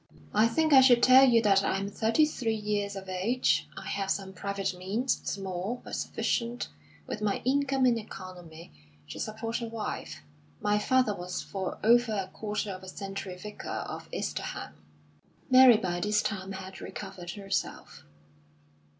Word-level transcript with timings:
"I 0.33 0.47
think 0.47 0.73
I 0.73 0.81
should 0.81 1.03
tell 1.03 1.29
you 1.29 1.43
that 1.43 1.63
I 1.63 1.77
am 1.77 1.87
thirty 1.87 2.25
three 2.25 2.55
years 2.55 2.95
of 2.95 3.07
age. 3.07 3.69
I 3.77 3.85
have 3.85 4.09
some 4.09 4.33
private 4.33 4.73
means, 4.75 5.21
small, 5.29 5.79
but 5.83 5.95
sufficient, 5.95 6.69
with 7.05 7.21
my 7.21 7.39
income 7.45 7.85
and 7.85 7.99
economy, 7.99 8.71
to 9.09 9.19
support 9.19 9.61
a 9.61 9.67
wife. 9.67 10.23
My 10.59 10.79
father 10.79 11.13
was 11.15 11.43
for 11.43 11.77
over 11.83 12.13
a 12.13 12.31
quarter 12.35 12.71
of 12.71 12.81
a 12.81 12.87
century 12.89 13.37
vicar 13.37 13.69
of 13.69 14.09
Easterham." 14.11 14.71
Mary 15.51 15.77
by 15.77 15.99
this 15.99 16.23
time 16.23 16.53
had 16.53 16.81
recovered 16.81 17.33
herself. 17.33 18.03